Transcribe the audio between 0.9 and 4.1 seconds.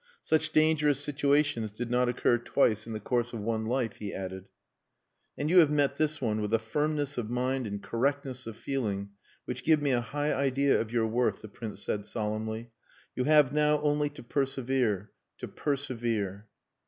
situations did not occur twice in the course of one life